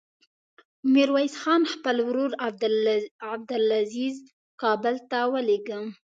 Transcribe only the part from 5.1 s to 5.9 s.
ولېږه.